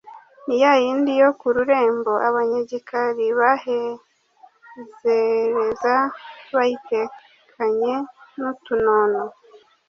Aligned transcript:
Ni 0.45 0.55
ya 0.61 0.71
yindi 0.83 1.11
yo 1.21 1.29
ku 1.39 1.47
rurembo 1.55 2.13
Abanyagikari 2.27 3.25
bahezereza 3.39 5.95
Bayitekanye 6.55 7.93
n'utunono, 8.39 9.23